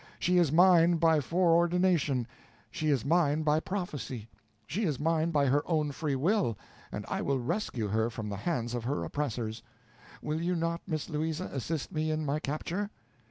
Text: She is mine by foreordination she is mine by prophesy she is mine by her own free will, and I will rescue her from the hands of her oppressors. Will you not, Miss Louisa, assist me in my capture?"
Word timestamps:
She 0.17 0.39
is 0.39 0.51
mine 0.51 0.95
by 0.95 1.19
foreordination 1.19 2.25
she 2.71 2.89
is 2.89 3.05
mine 3.05 3.43
by 3.43 3.59
prophesy 3.59 4.31
she 4.65 4.83
is 4.83 4.99
mine 4.99 5.29
by 5.29 5.45
her 5.45 5.61
own 5.67 5.91
free 5.91 6.15
will, 6.15 6.57
and 6.91 7.05
I 7.07 7.21
will 7.21 7.37
rescue 7.39 7.87
her 7.89 8.09
from 8.09 8.27
the 8.27 8.37
hands 8.37 8.73
of 8.73 8.85
her 8.85 9.03
oppressors. 9.03 9.61
Will 10.19 10.41
you 10.41 10.55
not, 10.55 10.81
Miss 10.87 11.07
Louisa, 11.07 11.51
assist 11.53 11.91
me 11.91 12.09
in 12.09 12.25
my 12.25 12.39
capture?" 12.39 12.89